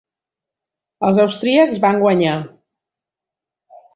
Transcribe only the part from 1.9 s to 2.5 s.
guanyar.